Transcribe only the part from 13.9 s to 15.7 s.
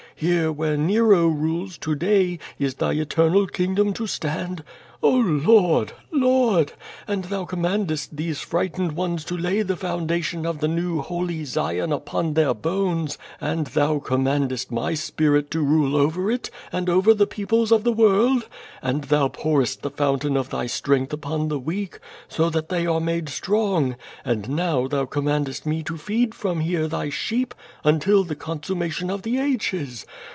commandest my spirit to